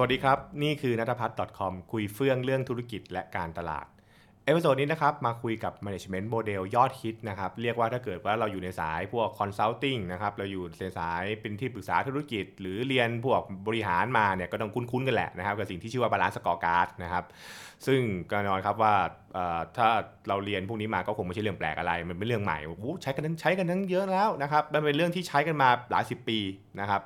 [0.00, 3.86] วัสดีครับ นี่คือนัทพัฒน์ .com คุยเฟื่องเรื่องธุรกิจและการตลาด
[4.44, 17.24] episode นี้นะครับ มาคุยกับ management model ยอดฮิตนะครับ เรียกว่าถ้าเกิดว่าเราอยู่ในสายพวก consulting นะครับ เราอยู่ในสายเป็นที่ปรึกษาธุรกิจ หรือเรียนพวกบริหารมาเนี่ยก็ต้องคุ้นๆกันแหละนะครับ กับสิ่งที่ชื่อว่า balance scorecard นะครับ
[17.86, 18.94] ซึ่งก็นอนครับว่า
[19.76, 19.88] ถ้า
[20.28, 22.58] เราเรียนพวกนี้มาก็คงไม่ใช่เรื่องแปลกอะไร มันเป็นเรื่องใหม่
[23.02, 26.38] ใช้กันทั้งใช้กันทั้งเยอะแล้วนะครับมันเป็นเรื่องที่ใช้กันมาหลายสิบปี
[26.80, 27.02] นะครับ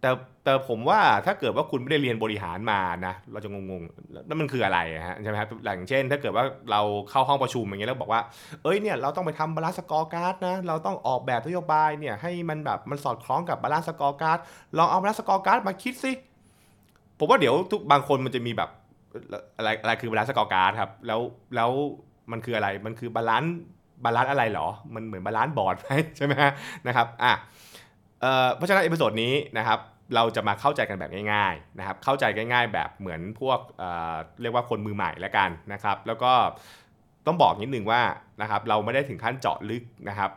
[0.00, 0.10] แต่
[0.44, 8.20] แต่ผมว่าถ้าเกิดว่าคุณไม่ได้เรียนบริหารมานะเราจะงงๆแล้วมันคืออะไรอะฮะใช่ไหมครับอย่างเช่น ถ้าเกิดว่าเราเข้าห้องประชุมอย่างเงี้ยแล้วบอกว่า
[8.62, 14.38] เอ้ยเนี่ยเราต้องไปทำ Balanced Scorecard นะเราต้องออกแบบนโยบายเนี่ยให้มันแบบมันสอดคล้องกับ Balanced Scorecard
[14.78, 16.12] ลองเอา Balanced Scorecard มาคิดสิ
[17.18, 18.70] ผมว่าเดี๋ยวทุกบางคนมันจะมีแบบ
[19.56, 21.20] อะไรอะไรคือ Balanced Scorecard ครับแล้ว
[21.56, 21.70] แล้ว
[22.30, 26.52] มันคืออะไรมันคือ balance balance อะไรเหรอ มันเหมือน balance board ไหมใช่ไหมฮะ
[26.86, 27.32] นะครับอะ
[28.54, 29.78] เพราะฉะนั้น episode นี้นะครับ
[30.14, 33.82] เราจะมาเข้าใจกันแบบง่ายๆนะครับเข้าใจง่าย ๆ แบบเหมือนพวก
[34.42, 36.32] เรียกว่าคนมือใหม่แล้วกันนะครับ แล้วก็
[37.26, 38.02] ต้องบอกนิดนึงว่า
[38.42, 40.30] นะครับเราไม่ได้ถึงขั้นเจาะลึกนะครับ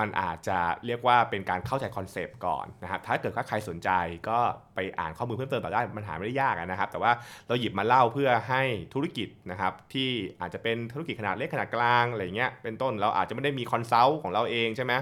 [0.00, 3.90] มันอาจจะเรียกว่าเป็นการเข้าใจ concept ก่อนนะครับ ถ้าเกิดว่าใครสนใจ
[4.28, 4.38] ก็
[4.74, 7.12] ไปอ่านข้อมูลเพิ่มเติมต่อได้ มันหาไม่ได้ยากนะครับ แต่ว่า
[7.48, 8.62] เราหยิบมาเล่าเพื่อให้
[8.94, 14.92] ธุรกิจนะครับที่อาจจะเป็นธุรกิจขนาดเล็กขนาดกลางอะไรเงี้ย เป็นต้น เราอาจจะไม่ได้มี consult ของเราเองใช่ไหม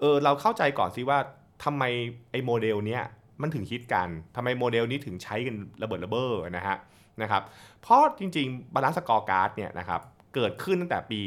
[0.00, 1.18] เออเราเข้าใจก่อนสิว่า
[1.64, 1.82] ทำไม
[2.30, 3.02] ไอ้โมเดลเนี้ย
[3.42, 6.76] มันถึงฮิตกันทำไมโมเดลนี้ถึงใช้กันระเบิดระเบ้อนะฮะ
[7.22, 7.42] นะครับ
[7.82, 10.00] เพราะจริงๆ Balanced Scorecard เนี่ยนะครับ
[10.34, 11.20] เกิดขึ้นตั้งแต่ปี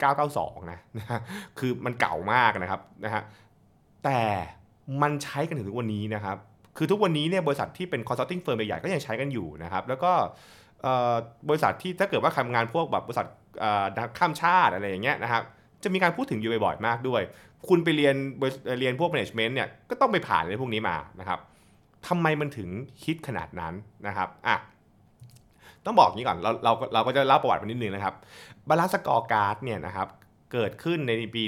[0.00, 1.20] 1992 นะนะฮะ
[1.58, 3.22] คือมันเก่ามากนะครับนะฮะ
[4.04, 4.20] แต่
[5.02, 6.36] มันใช้กันถึงทุกวันนี้นะครับ
[6.76, 10.12] คือทุกวันนี้เนี่ยบริษัทที่เป็น consulting firm ใหญ่ๆก็ยังใช้กันอยู่นะครับ แล้วก็
[11.48, 13.26] บริษัทที่ถ้าเกิดว่าทำงานพวกแบบบริษัท
[14.18, 15.42] ข้ามชาติอะไรอย่างเงี้ยนะครับ
[15.82, 17.22] จะมีการพูดถึงอยู่บ่อยๆมากด้วย
[17.68, 18.16] คุณไปเรียน
[18.80, 21.38] เรียนพวก management เนี่ยก็ต้องไปผ่านเรื่องพวกนี้มานะครับ
[22.08, 22.68] ทำไมมันถึง
[23.04, 23.74] ฮิตขนาดนั้น
[24.06, 24.56] นะครับอะ
[25.84, 28.14] ต้องบอกงี้ก่อนเราเราเราก็จะเล่าประวัติมานิดนึงนะครับ
[28.68, 30.08] Balanced Scorecard เนี่ยนะครับ
[30.52, 31.42] เกิดขึ้นในปี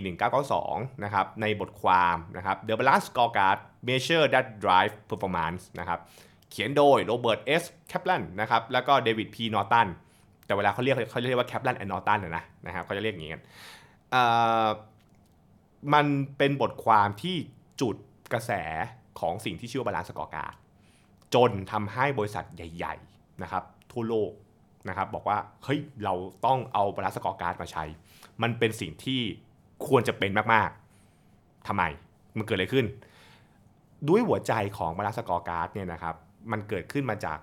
[0.48, 3.58] 1992 นะครับ ในบทความนะครับ The Balanced Scorecard
[3.88, 5.98] Measures That Drive Performance นะครับ
[6.50, 7.62] เขียนโดย Robert S.
[7.88, 9.36] Kaplan นะครับ แล้วก็ David P.
[9.42, 9.88] Norton
[10.46, 13.42] แต่เวลาเขาเรียกเขาเรียกว่า Kaplan and Norton นะนะครับเขาจะเรียกอย่างนี้กัน
[15.94, 16.06] มัน
[16.38, 17.36] เป็นบทความที่
[17.80, 17.96] จุด
[18.32, 18.52] กระแส
[19.20, 20.54] ของสิ่งที่ชื่อว่า Balanced Scorecard
[21.34, 24.30] จนทำให้บริษัทใหญ่ ๆ นะครับ ทั่วโลก
[24.88, 26.14] นะครับ บอกว่าเฮ้ยเรา
[26.46, 27.84] ต้องเอา Balanced Scorecard มาใช้
[28.42, 29.20] มันเป็นสิ่งที่
[29.86, 31.82] ควรจะเป็นมากๆทำไม
[32.36, 32.86] มันเกิดอะไรขึ้น
[34.08, 36.14] ด้วยหัวใจของ Balanced Scorecard เนี่ยนะครับ
[36.52, 37.38] มันเกิดขึ้นมาจาก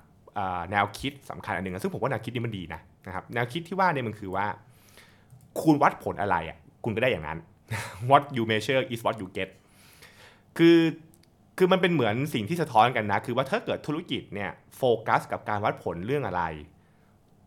[0.72, 4.46] แนวคิดสำคัญอันหนึ่งซึ่งผมว่าแนวคิดนี้มันดีนะนะครับแนวคิดที่ว่าเนี่ยมันคือว่า
[5.62, 7.38] คุณวัดผลอะไรอะคุณก็ได้อย่างนั้น
[8.10, 9.50] what you measure is what you get
[10.58, 10.78] คือ
[11.58, 16.44] คือมันเป็นเหมือนสิ่งที่สะท้อนกันนะ คือว่าถ้าเกิดธุรกิจเนี่ยโฟกัสกับการวัดผลเรื่องอะไร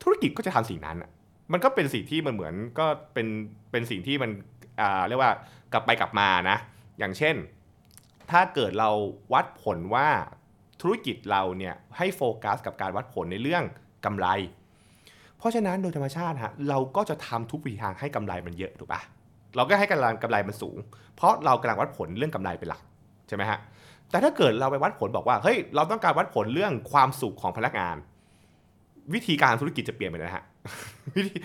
[0.03, 1.11] ธุรกิจก็จะทำสิ่งนั้นอะ
[1.53, 3.27] มันก็เป็นสิ่งที่มันเหมือนก็เป็น
[3.71, 4.31] เป็นสิ่งที่มัน
[4.81, 5.33] อ่าเรียกว่า
[5.73, 6.57] กลับไปกลับมานะ
[6.99, 7.37] อย่างเช่น
[8.31, 8.91] ถ้าเกิดเรา
[9.33, 10.09] วัดผลว่า
[10.81, 13.65] ธุรกิจเราเนี่ยให้โฟกัสกับการวัดผลในเรื่อง
[14.05, 14.27] กำไร
[15.39, 19.01] เพราะฉะนั้นโดยธรรมชาติฮะเราก็จะทำทุกวิธีทางให้กำไรมันเยอะถูกปะ
[19.57, 20.77] เราก็ให้กำไรกำไรมันสูง
[21.17, 22.81] เพราะเรากำลังวัดผลเรื่องกำไรเป็นหลัก
[23.29, 23.59] ใช่ไหมฮะ
[24.11, 27.97] แต่ถ้าเกิดเราไปวัดผลบอกว่าเฮ้ยเราต้องการวัดผลเรื่องความสุขของพนักงาน
[29.15, 30.45] วิธีการธุรกิจจะเปลี่ยนไปเลยนะฮะ
[31.17, 31.37] วิธี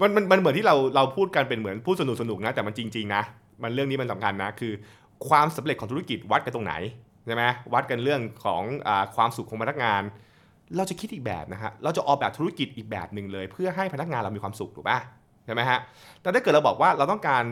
[0.00, 3.22] มันมันมันเหมือนที่เราเราพูดกันเป็นเหมือนพูดสนุกสนุกนะแต่มันจริงๆนะ
[3.62, 4.72] มันเรื่องนี้มันสำคัญนะคือ
[5.28, 6.74] ความสำเร็จของธุรกิจวัดกันตรงไหน
[7.26, 10.02] ใช่ไหมวัดกันเรื่องของอความสุขของพนักงาน
[10.76, 14.98] เราจะคิดอีกแบบนะฮะ เราจะออกแบบธุรกิจอีกแบบหนึ่งเลย เพื่อให้พนักงานเรามีความสุขถูกป่ะ
[15.44, 15.78] ใช่ไหมฮะ
[16.22, 17.44] แต่ถ้าเกิดเราบอกว่าเราต้องการ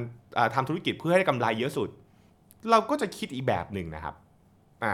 [0.54, 1.88] ทำาธุรกิจเพื่อให้ได้กำไรเยอะสุด
[2.70, 4.14] เราก็จะคิดอีกแบบหนึ่งนะครับ
[4.84, 4.92] อ่า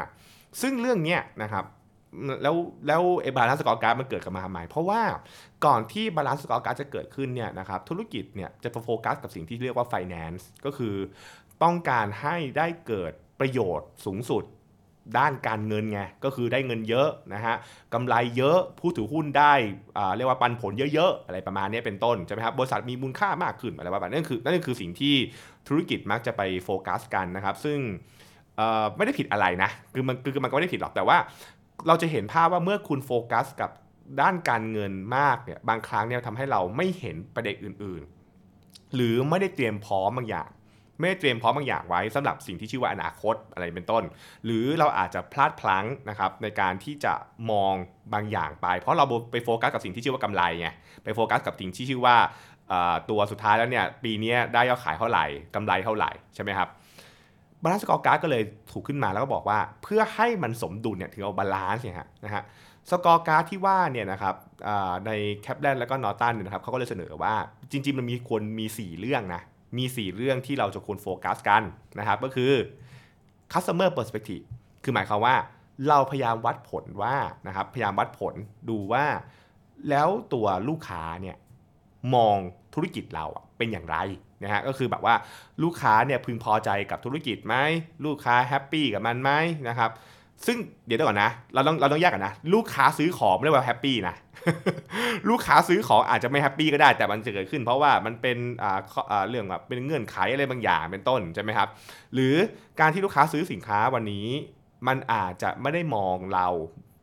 [0.60, 1.64] ซึ่งเรื่องเนี้ยนะครับ
[2.42, 2.56] แล้ว
[2.87, 5.03] แล้วไอ้ Balanced Scorecard มันเกิดกันมาทำไม เพราะว่า
[5.64, 10.94] ก่อนที่ Balanced Scorecard จะเกิดขึ้นเนี่ยนะครับ ธุรกิจเนี่ยจะโฟกัสกับสิ่งที่เรียกว่า finance ก็คือ
[11.62, 14.44] ต้องการให้ได้เกิดประโยชน์สูงสุด
[15.19, 17.56] ด้านการเงินไงก็คือได้เงินเยอะนะฮะ
[17.94, 19.53] กำไรเยอะผู้ถือหุ้นได้
[19.99, 25.14] อ่าเรียกว่าปันผลเยอะ ๆ อะไรประมาณนี้เป็นต้นใช่ไหมครับบริษัทมีมูลค่ามากขึ้นอะไรประมาณนั้นนั่นคือนั่นคือสิ่งที่
[25.69, 27.79] ธุรกิจมักจะไปโฟกัสกันนะครับ ซึ่ง
[28.56, 31.19] เอ่อไม่ได้ผิดอะไรนะคือมันคือมันก็ไม่ได้ผิดหรอกแต่ว่า
[31.87, 33.70] เราจะเห็นภาพว่าเมื่อคุณโฟกัสกับ
[34.20, 38.02] ด้านการเงินมากเนี่ยบางครั้งเนี่ยทำให้เราไม่เห็นประเด็นอื่น
[38.49, 40.49] ๆ หรือไม่ได้เตรียมพร้อมบางอย่าง
[40.98, 44.04] ไม่เตรียมพร้อมบางอย่างไว้สำหรับสิ่งที่ชื่อว่าอนาคตอะไรเป็นต้น
[44.44, 47.14] หรือเราอาจจะพลาดพลั้งนะครับในการที่จะ
[47.50, 47.75] มอง
[48.14, 50.69] บางอย่างไป เพราะเราไปโฟกัสกับสิ่งที่ชื่อว่ากำไรไง
[51.04, 52.16] ไปโฟกัสกับสิ่งที่ชื่อว่า
[53.10, 56.69] ตัวสุดท้ายแล้วเนี่ยปีนี้ได้ยอดขายเท่าไหร่กำไรเท่าไหร่ใช่ไหมครับ
[57.62, 58.42] Balanced Scorecard ก็เลย
[58.72, 62.42] ถูกขึ้นมาแล้วก็บอกว่า เพื่อให้มันสมดุลเนี่ยถึงเอา balanced เนี่ยฮะนะฮะ
[62.90, 64.34] scorecard ที่ว่าเนี่ยนะครับ
[65.06, 65.10] ใน
[65.43, 67.34] Kaplan แล้วก็ Norton เนี่ยนะครับเขาก็เลยเสนอว่า
[67.70, 69.42] จริง ๆ มันมีควรมี 4 เรื่องนะ
[69.76, 71.62] มี 4 เรื่องที่เราจะควรโฟกัสกัน
[71.98, 72.52] นะครับก็คือ
[73.52, 74.44] customer perspective
[74.82, 75.36] คือหมายความว่า
[75.88, 77.16] เราพยายามวัดผลว่า
[77.46, 78.34] นะครับพยายามวัดผล
[78.68, 79.06] ดูว่า
[79.90, 81.36] แล้วตัวลูกค้าเนี่ย
[82.14, 82.36] มอง
[82.74, 83.26] ธุรกิจเรา
[83.58, 83.96] เป็นอย่างไร
[84.44, 85.14] นะฮะก็คือแบบว่า
[85.62, 87.54] ลูกค้าเนี่ยพึงพอใจกับธุรกิจไหม
[88.04, 89.30] ลูกค้า happy กับมันไหม
[89.68, 89.90] นะครับ
[90.47, 90.56] ซึ่ง
[90.87, 94.15] เดี๋ยวก่อนนะ เราต้องเราต้องแยกกันนะ ลูกค้าซื้อของไม่ได้ว่า happy นะ
[95.29, 101.69] ลูกค้าซื้อของอาจจะไม่ happy ก็ได้ แต่มันจะเกิดขึ้น เพราะว่ามันเป็นอ่าเรื่องแบบเป็นเงื่อนไขอะไรบางอย่างเป็นต้นใช่ไหมครับ
[102.15, 102.35] หรือ
[102.81, 104.27] การที่ลูกค้าซื้อสินค้าวันนี้
[104.88, 106.47] มันอาจจะไม่ได้มองเรา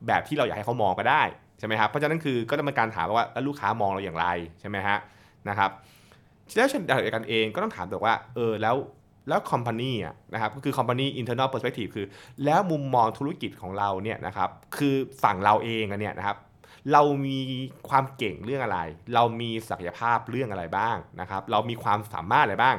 [0.07, 1.23] แบบที่เราอยากให้เขามองก็ได้
[1.59, 4.27] ใช่ไหมครับ เพราะฉะนั้นคือก็ต้องเป็นการถามว่าลูกค้ามองเราอย่างไร
[4.59, 4.97] ใช่ไหมฮะ
[5.49, 5.69] นะครับ
[6.55, 8.75] แล้วเช่นเดียวกันเองก็ต้องถามตัวว่าเออแล้ว
[9.27, 12.05] แล้ว company อะนะครับก็คือ company internal perspective คือ
[12.45, 16.37] แล้วมุมมองธุรกิจของเราเนี่ยนะครับคือฝั่งเราเองเนี่ยนะครับ
[16.93, 17.39] เรามี
[17.89, 18.79] ความเก่งเรื่องอะไร
[19.13, 22.75] เรามีศักยภาพเรื่องอะไรบ้างนะครับ เรามีความสามารถอะไรบ้าง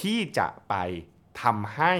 [0.00, 0.74] ที่จะไป
[1.42, 1.92] ทำให้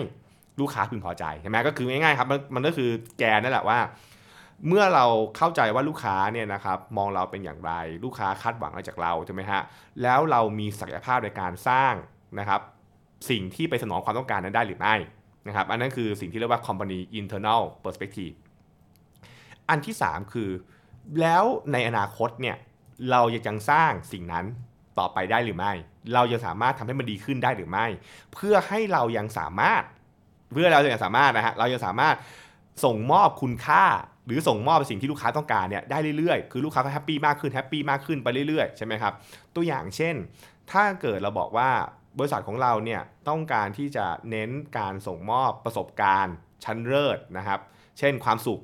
[0.61, 3.79] ลูกค้าพึงพอใจใช่ไหมก็คือง่ายๆครับมันมันก็คือแกนนั่นแหละว่า
[4.69, 5.05] เมื่อเรา
[5.37, 7.73] เข้าใจว่าลูกค้าเนี่ยนะครับมองเราเป็นอย่างไร
[8.05, 9.61] ลูกค้าคาดหวังอะไรจากเราใช่ไหมฮะ
[10.03, 11.95] แล้วเรามีศักยภาพในการสร้าง
[12.39, 12.61] นะครับ
[13.31, 14.95] สิ่งที่ไปสนองความต้องการนั้นได้หรือไม่
[15.47, 18.35] นะครับอันนั้นคือสิ่งที่เรียกว่า company internal perspective
[19.69, 20.51] อันที่ 3 คือ
[21.21, 22.57] แล้วในอนาคตเนี่ย
[23.11, 24.45] เราจะยังสร้างสิ่งนั้น
[24.99, 25.73] ต่อไปได้หรือไม่
[26.15, 27.87] เราจะสามารถทำให้มันดีขึ้นได้หรือไม่
[28.33, 29.83] เพื่อให้เรายังสามารถ
[30.53, 32.17] เพื่อเราจะยังสามารถนะฮะเราจะสามารถ
[32.85, 33.85] ส่งมอบคุณค่า
[34.27, 39.13] หรือส่งมอบสิ่งที่ลูกค้าต้องการเนี่ยได้เรื่อยๆ คือลูกค้าก็แฮปปี้มากขึ้นแฮปปี้มากขึ้นไปเรื่อยๆใช่ไหมครับ
[39.55, 40.15] ตัวอย่างเช่น
[40.73, 41.71] ถ้าเกิดเราบอกว่า
[42.19, 46.35] บริษัทของเราเนี่ยต้องการที่จะเน้นการส่งมอบประสบการณ์
[46.65, 47.61] ชั้นเลิศนะครับ
[47.99, 48.61] เช่นความสุข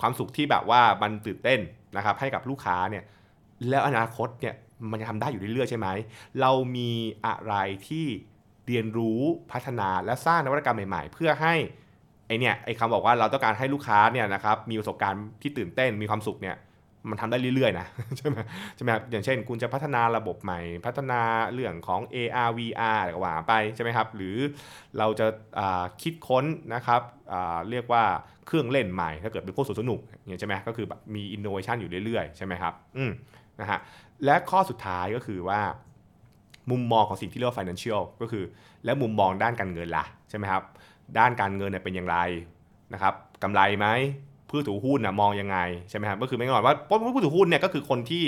[0.00, 1.60] ความสุขที่แบบว่ามันตื่นเต้น
[1.96, 3.04] นะครับให้กับลูกค้าเนี่ย
[3.68, 4.54] แล้วอนาคตเนี่ย
[4.90, 5.88] มันจะทำได้อยู่เรื่อยๆใช่ไหม
[6.40, 6.90] เรามี
[7.26, 7.54] อะไร
[7.88, 8.06] ที่
[8.66, 9.20] เรียนรู้
[9.52, 11.54] พัฒนาและสร้างนวัตกรรมใหม่ๆ เพื่อให้
[12.26, 16.56] ไอเนี่ยไอคำบอกว่าเราต้องการให้ลูกค้าเนี่ยนะครับมีประสบการณ์ที่ตื่นเต้นมีความสุขเนี่ย
[17.10, 17.86] มันทำได้เรื่อยๆนะ
[18.18, 18.38] ใช่ไหม
[18.76, 21.20] ใช่ไหมครับอย่างเช่น คุณจะพัฒนาระบบใหม่ พัฒนา
[21.52, 24.36] เรื่องของ AR VR อะไรก็ว่าไปใช่ไหมครับ หรือ
[24.98, 25.26] เราจะ
[26.02, 27.02] คิดค้นนะครับ
[27.70, 28.04] เรียกว่า
[28.46, 33.10] เครื่องเล่นใหม่ ถ้าเกิดเป็นพวกสนุกอย่างใช่ไหมก็คือมีอินโนเวชันอยู่เรื่อยๆ ใช่ไหมครับอืม
[33.60, 33.78] นะฮะ
[34.24, 35.60] และข้อสุดท้ายก็คือว่า
[36.70, 38.44] มุมมองของสิ่งที่เรียกว่า financial ก็คือ
[38.84, 40.62] แล้วมุมมองด้านการเงินล่ะใช่ไหมครับ
[41.18, 42.18] ด้านการเงินเป็นอย่างไร
[42.94, 43.86] นะครับกำไรไหม
[44.48, 45.58] ผู้ถือหุ้นนะมองยังไง
[45.90, 46.74] ใช่ไหมครับก็คือไม่ก่อนว่า
[47.14, 48.24] ผู้ถือหุ้นเนี่ยก็คือคนที่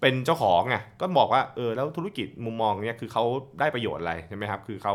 [0.00, 3.24] เป็นเจ้าของไงก็บอกว่าเออแล้วธุรกิจมุมมองเนี่ยคือเขา
[3.60, 4.94] ได้ประโยชน์อะไรใช่ไหมครับคือเขา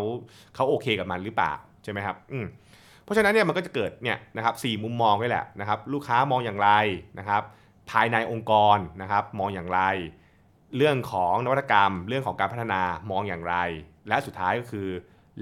[0.55, 2.45] เขาโอเคกับมันหรือเปล่าใช่ไหมครับอืม
[3.03, 6.69] เพราะฉะนั้นเนี่ยมันก็จะเกิดเนี่ยนะครับสมุมมองนี่แหละนะครับลูกค้ามองอย่างไร
[7.19, 7.41] นะครับ
[7.91, 9.81] ภายในองค์กรนะครับมองอย่างไร
[10.77, 12.81] เรื่องของนวัตกรรม เรื่องของการพัฒนา
[13.11, 13.55] มองอย่างไร
[14.07, 14.87] และสุดท้ายก็คือ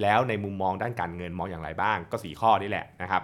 [0.01, 3.21] แล้วในมุมมองด้านการเงินมองอย่างไรบ้าง ก็สีข้อนี่แหละนะครับ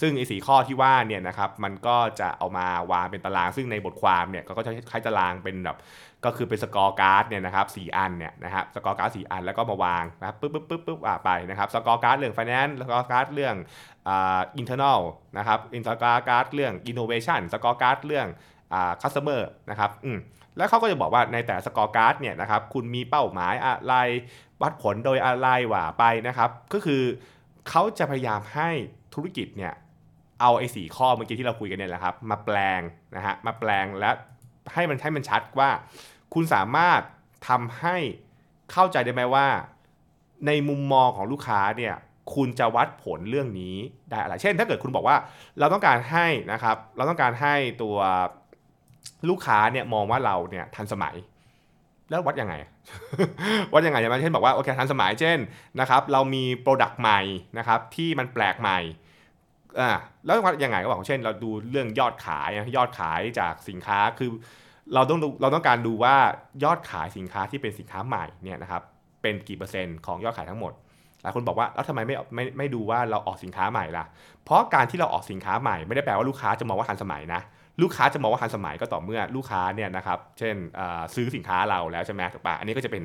[0.00, 5.76] ซึ่งไอ้สีข้อที่ว่าเนี่ยนะครับมันก็จะเอามาวางเป็นตาราง ซึ่งในบทความเนี่ยก็จะใช้ตารางเป็นแบบ
[6.24, 13.56] ก็คือเป็น scorecard เนี่ยนะครับสี่อันเนี่ยนะครับ scorecard สี่อันแล้วก็มาวางนะครับปึ๊บปึ๊บปึ๊บปึ๊บอ่าไปนะครับสกอร์การ์ดเรื่อง finance สกอร์การ์ดเรื่อง
[14.08, 15.00] อ่า internal
[15.38, 18.26] นะครับอินสกอร์การ์ดเรื่อง innovation สกอร์การ์ดเรื่อง
[18.72, 20.18] อ่า customer นะครับอืม
[20.56, 23.94] แล้วเขาก็จะบอกว่าในแต่ scorecard เนี่ยนะครับคุณมีเป้าหมายอะไร
[24.62, 27.02] วัดผลโดยอะไรว่าไปนะครับ ก็คือ
[27.68, 28.70] เขาจะพยายามให้
[29.14, 29.72] ธุรกิจเนี่ย
[30.40, 32.80] เอาไอ้สี่ข้อเมื่อกี้ที่เราคุยกันเนี่ยแหละครับ มาแปลง
[33.16, 34.10] นะฮะมาแปลงและ
[34.74, 35.70] ให้มันให้มันชัดว่า
[36.34, 37.00] คุณสามารถ
[37.48, 37.96] ทำให้
[38.72, 39.46] เข้าใจได้ไหมว่า
[40.46, 41.94] ในมุมมองของลูกค้าเนี่ย
[42.34, 43.76] คุณจะวัดผลเรื่องนี้
[44.10, 45.16] ได้อะไร เช่น ถ้าเกิดคุณบอกว่า
[45.58, 47.96] เราต้องการให้นะครับ เราต้องการให้ตัว
[49.28, 51.14] ลูกค้าเนี่ยมองว่าเราเนี่ยทันสมัย
[52.10, 52.54] แล้ววัดยังไง
[53.72, 55.38] วัดยังไงอย่างเช่นบอกว่าโอเคทันสมัยเช่น
[55.80, 57.20] นะครับเรามี product ใหม่
[57.58, 58.78] นะครับที่มันแปลกใหม่
[59.80, 59.90] อ่า
[60.24, 64.30] แล้ววัดยังไงก็บอกเช่น เราดูเรื่องยอดขายยอดขายจากสินค้าคือ
[64.94, 66.14] เราต้องเราต้องการดูว่า
[66.64, 68.82] ยอดขายสินค้าที่เป็นสินค้าใหม่เนี่ยนะครับ
[69.22, 70.72] เป็นกี่เปอร์เซ็นต์ของยอดขายทั้งหมด
[71.22, 74.04] หลายคนบอกว่าแล้วทำไมไม่ไม่ไม่ดูว่าเราออกสินค้าใหม่ล่ะ
[74.44, 77.40] เพราะการที่เราออกสินค้าใหม่ไม่ได้แปลว่าลูกค้าจะมองว่าทันสมัยนะ
[77.82, 80.56] ลูกค้าจะมองว่าทันสมัยก็ต่อเมื่อลูกค้าเนี่ยนะครับเช่น
[81.14, 83.04] ซื้อสินค้าเราแล้วใช่ไหมถูกปะอันนี้ก็จะเป็น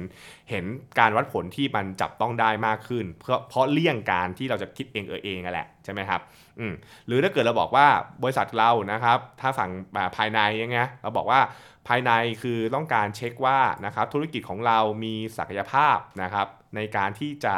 [0.50, 0.66] เห็น
[1.00, 6.22] การวัดผลที่มันจับต้องได้มากขึ้น เพราะเพราะเลี่ยงการที่เราจะคิดเองเออเองนั่นแหละใช่ไหมครับ
[6.60, 6.74] อืม
[7.08, 7.88] หรือถ้าเกิดเราบอกว่า
[8.24, 9.72] บริษัทเรานะครับถ้าฝั่ง
[10.18, 11.40] ภายในยังไงเราบอกว่า
[11.88, 17.56] ภายในคือต้องการเช็คว่านะครับธุรกิจของเรามีศักยภาพนะครับในการที่จะ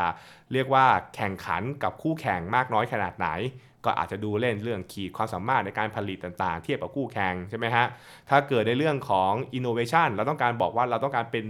[0.53, 0.85] เรียกว่า
[1.15, 3.29] แข่งขันกับคู่แข่งมากน้อยขนาดไหน
[3.85, 7.85] ก็อาจจะดูเล่นเรื่องขีดความสามารถในการผลิตต่างๆ เทียบกับคู่แข่งใช่ไหมฮะ
[8.29, 11.45] ถ้าเกิดในเรื่องของ innovation เราต้องการบอกว่าเราต้องการเป็น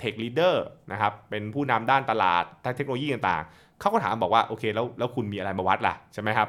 [0.00, 0.54] tech leader
[0.92, 2.44] นะครับ เป็นผู้นำด้านตลาด
[2.76, 6.48] เทคโนโลยีต่างๆ เขาก็ถามบอกว่าโอเคแล้วแล้วคุณมีอะไรมาวัดล่ะใช่ไหมครับ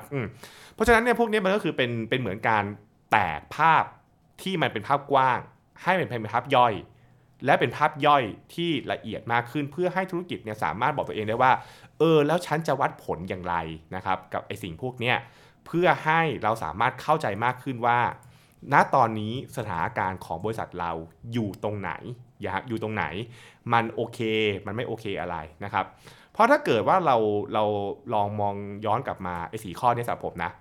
[0.74, 2.64] เพราะฉะนั้นเนี่ยพวกนี้มันก็คือเป็นเป็นเหมือนการ
[3.12, 3.84] แตกภาพ
[4.42, 5.40] ที่มันเป็นภาพกว้าง
[5.84, 6.76] ให้เป็นเป็นภาพย่อย
[7.46, 8.24] และเป็นภาพย่อย
[8.56, 11.52] ที่ละเอียดมากขึ้นเพื่อให้ธุรกิจเนี่ยสามารถบอกตัวเองได้ว่า
[12.02, 13.56] เออแล้วฉันจะวัดผลอย่างไร
[13.96, 15.16] นะครับกับไอสิ่งพวกเนี้ย
[15.66, 18.00] เพื่อให้เราสามารถเข้าใจมากขึ้นว่า
[18.74, 20.92] ณตอนนี้สถานการณ์ของบริษัทเรา
[21.34, 21.92] อยู่ตรงไหน
[22.70, 23.06] อยู่ตรงไหน
[23.74, 24.20] มันโอเค
[24.66, 25.86] มันไม่โอเคอะไรนะครับ
[26.34, 27.18] เพราะถ้าเกิดว่าเรา
[27.54, 27.64] เรา
[28.14, 28.56] ลองมอง
[28.86, 30.52] ย้อนกลับมาไอ้สี่ข้อนี้สำหรับผมนะ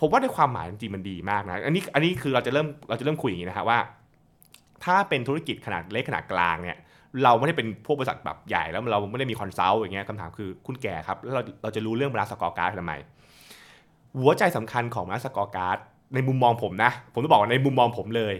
[0.00, 3.80] ผมว่าในความหมายจริงมันดีมากนะอันนี้อันนี้คือเราจะเริ่มเราจะเริ่มคุยอย่างนี้นะครับว่า
[4.84, 6.76] ถ้าเป็นธุรกิจขนาดเล็กขนาดกลางเนี่ย
[7.24, 12.94] เราไม่ได้เป็นพวกบริษัทแบบใหญ่แล้วเราไม่ได้มี consult อย่างเงี้ยคำถามคือคุณแก่ครับแล้วเราเราจะรู้เรื่อง Balanced Scorecard ทำไม
[14.20, 15.78] หัวใจสำคัญของ Balanced Scorecard
[16.14, 18.34] ในมุมมองผมนะ ผมจะบอกในมุมมองผมเลย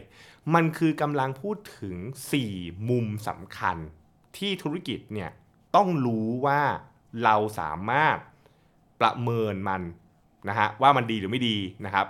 [0.55, 1.97] มันคือกำลังพูดถึง
[2.43, 3.77] 4 มุมสำคัญ
[4.39, 5.31] ที่ธุรกิจเนี่ย
[5.77, 6.61] ต้องรู้ว่า
[7.25, 8.17] เราสามารถ
[9.01, 9.83] ประเมินมัน
[10.49, 11.57] นะฮะว่ามันดีหรือไม่ดี
[11.87, 12.07] นะครับ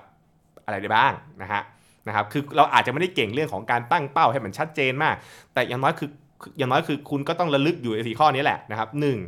[0.64, 1.62] อะไรได้บ้างนะฮะ
[2.08, 5.14] นะครับคือเราอาจจะไม่ได้เก่งเรื่องของการตั้งเป้าให้มันชัดเจนมาก
[5.52, 6.10] แต่อย่างน้อยคือ
[6.58, 9.18] อย่างน้อยคือคุณก็ต้องระลึกอยู่ในสี่ข้อนี้แหละนะครับหนึ่ง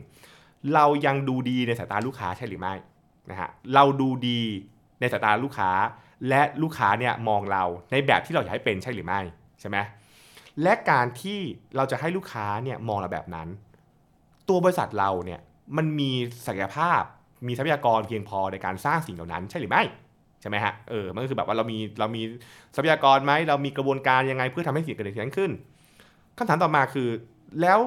[0.74, 2.74] เรายังดูดีในสายตาลูกค้าใช่หรือไม่
[3.30, 4.40] นะฮะเราดูดี
[5.00, 5.70] ในสายตาลูกค้า
[6.28, 9.20] และลูกค้าเนี่ยมองเราในแบบที่เราอยากให้เป็นใช่หรือไม่
[9.60, 9.76] ใช่ไหม
[10.62, 11.38] และการที่
[11.76, 13.48] เราจะให้ลูกค้าเนี่ยมองเราแบบนั้น
[14.48, 15.40] ตัวบริษัทเราเนี่ย
[15.76, 16.10] มันมี
[16.46, 17.02] ศักยภาพ
[17.46, 19.82] มีทรัพยากรเพียงพอในการสร้างสิ่งเหล่านั้นใช่หรือไม่
[20.40, 22.22] ใช่ไหมฮะเออมันก็คือแบบว่าเรามีเรามี
[22.74, 25.50] ทรัพยากรไหมเรามีกระบวนการยังไงเพื่อทำให้สิ่งเกิดขึ้นขึ้น
[26.38, 27.08] คำถามต่อมาคือ
[27.60, 27.78] แล้ว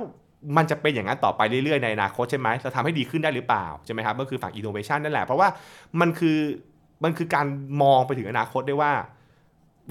[0.58, 5.48] มันจะเป็นอย่างนั้นต่อไปเรื่อยๆในอนาคตใช่ไหมจะทำให้ดีขึ้นได้หรือเปล่าใช่ไหมครับก็คือฝั่งอินโนเวชันนั่นแหละ เพราะว่า
[6.00, 6.38] มันคือ
[7.03, 7.46] มันคือการ
[7.81, 8.91] มองไปถึงอนาคตได้ว่า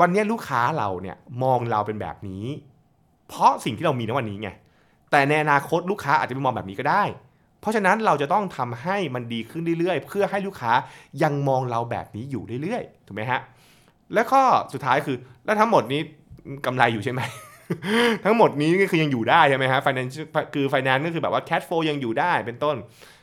[0.00, 2.44] วันนี้ลูกค้าเราเนี่ยมองเราเป็นแบบนี้
[3.28, 4.50] เพราะสิ่งที่เรามีในวันนี้ไง
[5.10, 7.02] แต่ในอนาคตลูกค้าอาจจะไปมองแบบนี้ก็ได้
[7.60, 10.72] เพราะฉะนั้นเราจะต้องทำให้มันดีขึ้นเรื่อยๆ เพื่อให้ลูกค้า
[11.22, 13.40] ยังมองเราแบบนี้อยู่เรื่อยๆถูกไหมฮะ
[14.12, 16.00] และข้อสุดท้ายคือแล้วทั้งหมดนี้
[16.66, 17.20] กำไรอยู่ใช่ไหม
[18.24, 20.14] ทั้งหมดนี้ก็คือยังอยู่ได้ใช่ไหมฮะ finance
[20.54, 22.76] คือ finance ก็คือแบบว่า cash flow ยังอยู่ได้เป็นต้น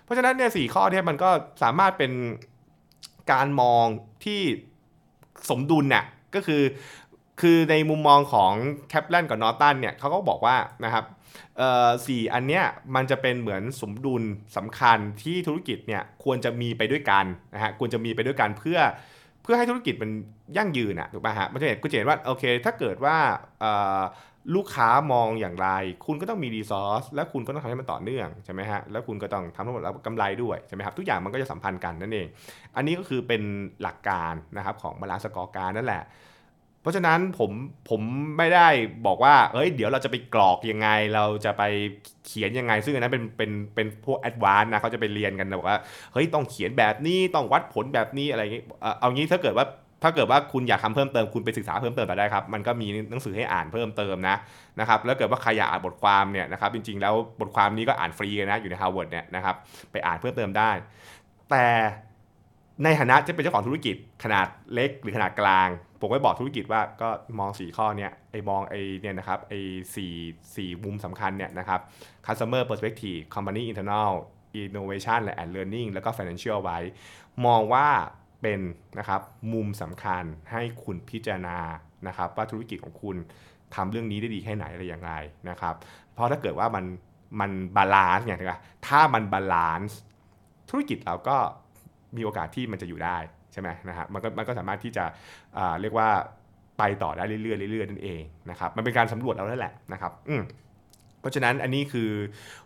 [0.04, 1.30] เพราะฉะนั้นเนี่ยสี่ข้อเนี่ยมันก็
[1.63, 2.12] สามารถเป็น
[3.32, 3.86] การมอง
[4.25, 4.42] ที่
[5.50, 6.63] สมดุลเนี่ยก็คือ
[7.42, 8.54] คือในมุมมองของ
[8.89, 11.06] แคปแลนกับนอตันเนี่ยเขาก็บอกว่านะครับ
[12.08, 12.63] สี่อันเนี้ย
[12.96, 14.24] มันจะเป็นเหมือนสมดุล
[14.58, 18.80] สำคัญที่ธุรกิจเนี่ยควรจะมีไปด้วยกันนะฮะควรจะมีไปด้วยกันเพื่อ
[19.44, 20.12] เพื่อให้ธุรกิจมัน
[20.58, 23.18] ยั่งยืนอะถูกป่ะฮะมันจะเห็นกูจะเห็นว่าโอเคถ้าเกิดว่า
[24.56, 25.70] ลูกค้ามองอย่างไร
[26.06, 32.27] คุณก็ต้องมี resource และคุณก็ต้องทำให้มันต่อเนื่องใช่ไหมฮะแล้วคุณก็ต้องทำให้หมดแล้วกำไรด้วยใช่ไหมครับทุกอย่างมันก็จะสัมพันธ์กันนั่นเอง
[32.75, 33.42] อันนี้ก็คือเป็น
[33.82, 36.04] หลักการนะครับของ Balanced Scorecard นั่นแหละ
[36.82, 37.51] เพราะฉะนั้นผม
[37.89, 38.01] ผม
[38.38, 38.68] ไม่ได้
[39.08, 41.63] บอกว่าเอ้ยเดี๋ยวเราจะไปกรอกยังไง เราจะไป
[42.25, 45.80] เขียนยังไง ซึ่งอันนั้นเป็นเป็นเป็นพวก advance นะเขาจะไปเรียนกันบอกว่า
[46.13, 48.63] เฮ้ยต้องเขียนแบบนี้ต้องวัดผลแบบนี้อะไรอย่างนี้
[49.00, 49.66] เอางี้ถ้าเกิดว่า
[50.04, 54.36] ถ้าเกิดว่าคุณอยากทำเพิ่มเติมคุณไปศึกษาเพิ่มเติมไปได้ครับ มันก็มีหนังสือให้อ่านเพิ่มเติมนะ
[54.80, 59.56] นะครับแล้วเกิดว่าใครอยากอ่านบทความเนี่ยนะครับจริงๆ แล้วบทความนี้ก็อ่านฟรีนะอยู่ใน Harvard เนี่ยนะครับ
[59.92, 60.72] ไปอ่านเพิ่มเติมได้
[61.50, 61.66] แต่
[62.84, 65.68] ในฐานะที่เป็นเจ้าของธุรกิจขนาดเล็กหรือขนาดกลาง
[66.01, 69.60] ผมก็บอกธุรกิจว่าก็มอง 4 ข้อเนี่ยไอ้มองไอ้เนี่ยนะครับไอ้
[69.96, 70.13] สี่
[70.56, 71.80] สี่มุมสำคัญเนี่ยนะครับ
[72.25, 74.12] customer perspective company internal
[74.62, 76.80] innovation และ and learning แล้วก็ financial ไว้
[77.46, 77.88] มองว่า
[78.41, 78.60] เป็น
[79.00, 79.22] นะครับ
[79.53, 81.58] มุมสำคัญให้คุณพิจารณา
[82.08, 83.17] นะครับว่าธุรกิจของคุณ
[83.75, 85.13] ทำเรื่องนี้ได้ดีแค่ไหนอะไรอย่างไร
[85.50, 85.75] นะครับ
[86.13, 86.86] เพราะถ้าเกิดว่ามัน
[87.39, 89.98] มัน balance ไงนะถ้ามัน balance
[90.70, 91.38] ธุรกิจเราก็
[92.15, 93.17] มีโอกาสที่มันจะอยู่ได้
[93.51, 95.06] ใช่ไหมนะครับมันก็มันก็สามารถที่จะ
[95.82, 96.10] เรียกว่า
[96.77, 100.36] ไปต่อได้เรื่อยๆเรื่อยๆนั่นเองนะครับมันเป็นการสำรวจเราแล้วแหละนะครับอื
[101.20, 102.10] เพราะฉะนั้นอันนี้คือ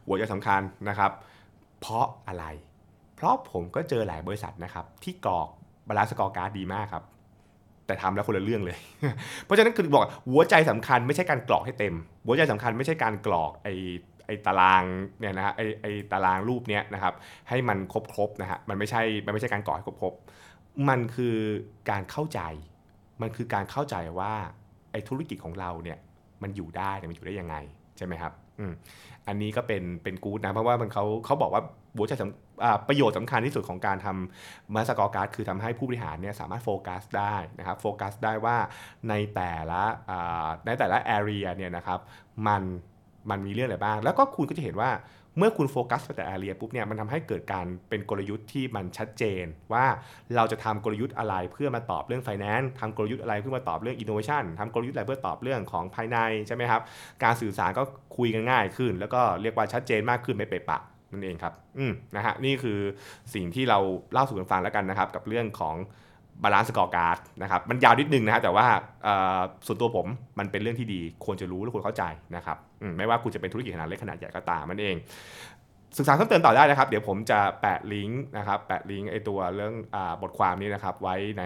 [0.06, 1.12] หัวใจสำคัญนะครับ
[1.80, 2.46] เพราะอะไร
[3.16, 5.48] เพราะผมก็เจอหลายบริษัทนะครับที่กรอก
[5.92, 7.04] Balanced Scorecard ดีมากครับ
[7.88, 8.78] แต่ทำแล้วคนละเรื่องเลย
[9.44, 11.96] เพราะฉะนั้นคือบอกหัวใจสำคัญไม่ใช่การกรอกให้เต็ม
[12.26, 13.70] หัวใจสำคัญไม่ใช่การกรอกไอ
[14.26, 14.84] ไอตาราง
[15.20, 17.14] เนี่ยนะฮะไอไอตารางรูปเนี้ยนะครับ
[17.50, 20.14] ให้มันครบครบนะฮะมันไม่ใช่มันไม่ใช่การกรอกให้ครบครบ
[20.90, 21.38] มันคือ
[21.90, 22.42] การเข้าใจ
[23.22, 24.34] มันคือการเข้าใจว่า
[24.92, 25.98] ไอธุรกิจของเราเนี่ย
[26.44, 27.56] มันอยู่ได้มันอยู่ได้ยังไง
[27.98, 28.74] ใช่ไหมครับอืม
[29.28, 31.62] อันนี้ก็เป็นเป็นกู๊ดนะเพราะว่ามันเขาเขาบอกว่า
[31.96, 32.24] หัวใจส
[32.88, 38.58] ประโยชน์สำคัญที่สุดของการทำ Balanced Scorecard คือทำให้ผู้บริหารเนี่ยสามารถโฟกัสได้นะครับโฟกัสได้ว่า
[39.10, 39.84] ในแต่ละ
[40.66, 42.00] ในแต่ละ area เนี่ยนะครับ
[42.48, 42.64] มัน
[43.30, 44.92] มันมีเรื่องอะไรบ้าง แล้วก็คุณก็จะเห็นว่า
[45.38, 49.86] เมื่อคุณโฟกัสไปแต่ area ปุ๊บเนี่ยมันทำให้เกิดการเป็นกลยุทธ์ที่มันชัดเจน ว่า
[50.36, 56.82] เราจะทำกลยุทธ์อะไรเพื่อมาตอบเรื่อง finance ทำกลยุทธ์อะไรเพื่อมาตอบเรื่อง innovation ทำกลยุทธ์อะไรเพื่อตอบเรื่องของภายในใช่ไหมครับ
[57.24, 57.84] การสื่อสารก็
[58.18, 60.80] คุยกันง่ายขึ้น แล้วก็เรียกว่าชัดเจนมากขึ้นไม่เปะปะ
[61.12, 62.80] นั่นเองครับอืมนะฮะนี่คือ
[63.34, 63.80] สิ่งที่เรา
[64.14, 65.76] เล่าสู่กันฟังแล้วกันนะครับ กับเรื่องของ
[66.44, 68.66] Balanced Scorecard นะครับมันยาวนิดนึงนะฮะแต่ว่า
[69.66, 70.08] ส่วนตัวผม
[70.40, 72.04] มันเป็นเรื่องที่ดีควรจะรู้และควรเข้าใจ
[72.36, 72.58] นะครับ
[72.98, 74.96] ไม่ว่าคุณจะเป็นธุรกิจขนาดเล็กขนาดใหญ่ก็ตามมันเอง
[75.98, 81.44] ศึกษาเพิ่มเติมต่อได้นะครับ เดี๋ยวผมจะแปะลิงก์นะครับ แปะลิงก์ไอตัวเรื่องบทความนี้นะครับ ไว้ใน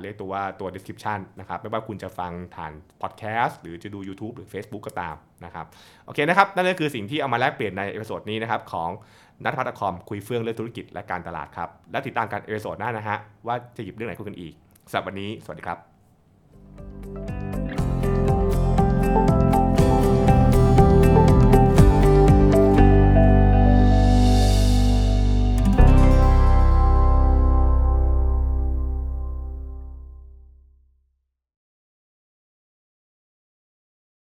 [0.00, 2.72] เรียกตัวว่าตัว description นะครับ ไม่ว่าคุณจะฟังผ่าน
[3.02, 5.66] podcast หรือจะดู YouTube หรือ Facebook ก็ตามนะครับ
[6.06, 8.90] โอเคนะครับ นั่นก็คือสิ่งที่เอามาแลกเปลี่ยนใน episode นี้นะครับ ของ
[9.44, 14.52] นัทพัฒน์คอมคุยเฟื่องเรื่องธุรกิจและการตลาดครับ และติดตามกัน episode หน้านะฮะว่าจะหยิบเรื่องไหนคุยกันอีก
[14.90, 17.45] สำหรับวันนี้ สวัสดีครับ